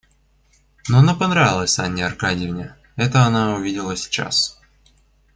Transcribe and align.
Но 0.89 0.97
она 0.97 1.13
понравилась 1.13 1.77
Анне 1.77 2.03
Аркадьевне,— 2.07 2.75
это 2.95 3.21
она 3.23 3.53
увидела 3.53 3.95
сейчас. 3.95 4.59